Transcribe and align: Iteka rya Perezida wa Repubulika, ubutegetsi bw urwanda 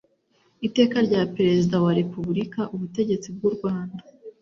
Iteka 0.67 0.97
rya 1.07 1.21
Perezida 1.35 1.75
wa 1.85 1.91
Repubulika, 1.99 2.61
ubutegetsi 2.73 3.27
bw 3.35 3.41
urwanda 3.49 4.01